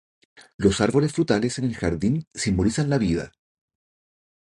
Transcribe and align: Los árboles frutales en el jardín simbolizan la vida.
Los 0.57 0.81
árboles 0.81 1.13
frutales 1.13 1.59
en 1.59 1.65
el 1.65 1.75
jardín 1.75 2.25
simbolizan 2.33 2.89
la 2.89 2.97
vida. 2.97 3.31